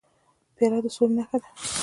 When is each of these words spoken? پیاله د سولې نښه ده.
پیاله 0.55 0.79
د 0.83 0.87
سولې 0.95 1.13
نښه 1.17 1.37
ده. 1.41 1.49